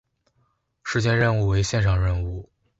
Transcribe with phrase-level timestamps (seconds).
[0.83, 2.49] 事件任务为线上任务。